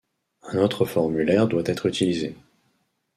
[0.41, 2.35] Un autre formulaire doit être utilisé.